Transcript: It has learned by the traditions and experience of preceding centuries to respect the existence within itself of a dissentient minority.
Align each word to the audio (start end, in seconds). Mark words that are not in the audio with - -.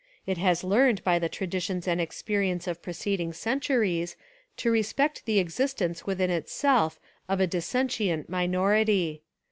It 0.25 0.39
has 0.39 0.63
learned 0.63 1.03
by 1.03 1.19
the 1.19 1.29
traditions 1.29 1.87
and 1.87 2.01
experience 2.01 2.65
of 2.65 2.81
preceding 2.81 3.33
centuries 3.33 4.15
to 4.57 4.71
respect 4.71 5.25
the 5.25 5.37
existence 5.37 6.07
within 6.07 6.31
itself 6.31 6.99
of 7.29 7.39
a 7.39 7.45
dissentient 7.45 8.27
minority. 8.27 9.21